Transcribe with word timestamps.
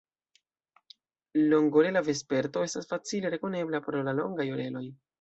Longorela 1.43 2.03
Vesperto 2.09 2.65
estas 2.71 2.91
facile 2.95 3.35
rekonebla 3.37 3.87
pro 3.89 4.07
la 4.11 4.19
longaj 4.23 4.53
oreloj. 4.59 4.89